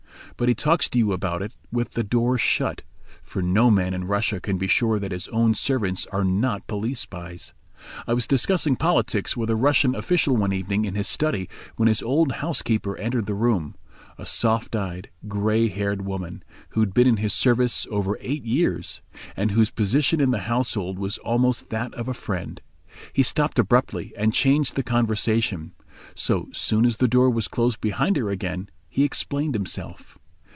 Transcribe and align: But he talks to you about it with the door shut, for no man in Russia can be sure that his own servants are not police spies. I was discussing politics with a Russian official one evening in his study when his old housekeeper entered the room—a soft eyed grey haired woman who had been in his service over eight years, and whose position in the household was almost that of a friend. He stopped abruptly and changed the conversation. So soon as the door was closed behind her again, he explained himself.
But 0.37 0.47
he 0.49 0.55
talks 0.55 0.89
to 0.89 0.97
you 0.97 1.11
about 1.13 1.43
it 1.43 1.53
with 1.71 1.91
the 1.91 2.03
door 2.03 2.35
shut, 2.39 2.81
for 3.21 3.43
no 3.43 3.69
man 3.69 3.93
in 3.93 4.05
Russia 4.05 4.39
can 4.39 4.57
be 4.57 4.65
sure 4.65 4.97
that 4.97 5.11
his 5.11 5.27
own 5.27 5.53
servants 5.53 6.07
are 6.07 6.23
not 6.23 6.65
police 6.65 7.01
spies. 7.01 7.53
I 8.07 8.15
was 8.15 8.25
discussing 8.25 8.75
politics 8.75 9.37
with 9.37 9.51
a 9.51 9.55
Russian 9.55 9.93
official 9.93 10.35
one 10.35 10.51
evening 10.51 10.83
in 10.85 10.95
his 10.95 11.07
study 11.07 11.47
when 11.75 11.87
his 11.87 12.01
old 12.01 12.31
housekeeper 12.33 12.97
entered 12.97 13.27
the 13.27 13.35
room—a 13.35 14.25
soft 14.25 14.75
eyed 14.75 15.11
grey 15.27 15.67
haired 15.67 16.03
woman 16.07 16.43
who 16.69 16.79
had 16.79 16.91
been 16.95 17.05
in 17.05 17.17
his 17.17 17.35
service 17.35 17.85
over 17.91 18.17
eight 18.19 18.43
years, 18.43 19.03
and 19.37 19.51
whose 19.51 19.69
position 19.69 20.19
in 20.19 20.31
the 20.31 20.39
household 20.47 20.97
was 20.97 21.19
almost 21.19 21.69
that 21.69 21.93
of 21.93 22.07
a 22.07 22.15
friend. 22.15 22.61
He 23.13 23.21
stopped 23.21 23.59
abruptly 23.59 24.11
and 24.17 24.33
changed 24.33 24.75
the 24.75 24.81
conversation. 24.81 25.73
So 26.15 26.49
soon 26.51 26.83
as 26.87 26.97
the 26.97 27.07
door 27.07 27.29
was 27.29 27.47
closed 27.47 27.79
behind 27.79 28.17
her 28.17 28.31
again, 28.31 28.69
he 28.89 29.03
explained 29.03 29.53
himself. 29.53 30.17